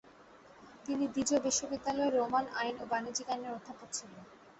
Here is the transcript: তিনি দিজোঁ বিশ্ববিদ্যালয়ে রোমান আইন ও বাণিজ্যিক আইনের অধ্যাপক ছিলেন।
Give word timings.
তিনি 0.85 1.05
দিজোঁ 1.07 1.39
বিশ্ববিদ্যালয়ে 1.43 2.09
রোমান 2.09 2.45
আইন 2.59 2.75
ও 2.79 2.85
বাণিজ্যিক 2.91 3.27
আইনের 3.29 3.55
অধ্যাপক 3.57 3.89
ছিলেন। 3.93 4.23